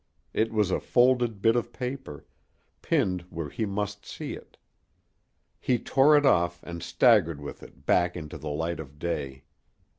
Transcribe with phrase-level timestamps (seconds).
[0.33, 2.25] It was a folded bit of paper,
[2.81, 4.57] pinned where he must see it.
[5.59, 9.43] He tore it off and staggered with it back into the light of day.